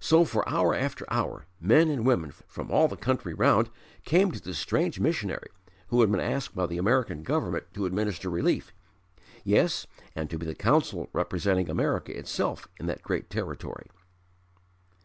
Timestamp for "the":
2.88-2.96, 6.66-6.78, 10.46-10.56